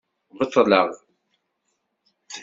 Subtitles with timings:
[0.37, 0.87] Beṭṭleɣ.